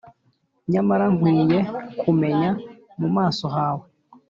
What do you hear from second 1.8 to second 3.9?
kumenya mu maso hawe!